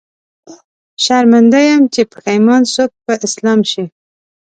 [1.03, 3.83] شرمنده يم، چې پښېمان څوک په اسلام شي